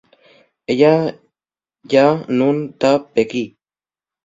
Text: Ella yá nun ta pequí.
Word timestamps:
Ella 0.71 0.91
yá 1.91 2.05
nun 2.37 2.57
ta 2.79 2.91
pequí. 3.13 3.43